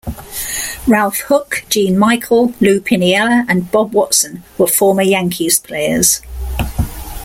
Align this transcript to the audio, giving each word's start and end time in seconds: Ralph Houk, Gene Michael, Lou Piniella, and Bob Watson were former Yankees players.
Ralph 0.87 1.19
Houk, 1.27 1.63
Gene 1.69 1.95
Michael, 1.95 2.55
Lou 2.59 2.79
Piniella, 2.79 3.45
and 3.47 3.69
Bob 3.71 3.93
Watson 3.93 4.41
were 4.57 4.65
former 4.65 5.03
Yankees 5.03 5.59
players. 5.59 6.23